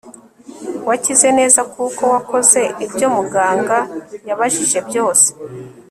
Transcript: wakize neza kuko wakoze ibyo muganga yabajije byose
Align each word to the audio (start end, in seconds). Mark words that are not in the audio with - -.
wakize 0.87 1.27
neza 1.39 1.61
kuko 1.73 2.01
wakoze 2.13 2.61
ibyo 2.85 3.07
muganga 3.15 3.77
yabajije 4.27 4.79
byose 4.87 5.27